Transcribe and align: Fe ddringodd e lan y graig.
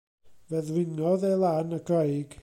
Fe 0.47 0.61
ddringodd 0.69 1.25
e 1.31 1.33
lan 1.43 1.75
y 1.79 1.83
graig. 1.91 2.39